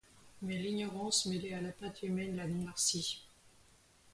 Mais 0.41 0.57
l'ignorance 0.57 1.27
mêlée 1.27 1.53
à 1.53 1.61
la 1.61 1.71
pâte 1.71 2.01
humaine 2.01 2.35
la 2.35 2.47
noircit. 2.47 3.21